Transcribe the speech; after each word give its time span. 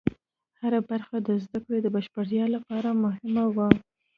هره 0.61 0.79
برخه 0.89 1.15
د 1.21 1.29
زده 1.43 1.59
کړې 1.65 1.79
د 1.81 1.87
بشپړتیا 1.95 2.45
لپاره 2.55 2.89
مهمه 3.03 3.45
وه. 3.55 3.67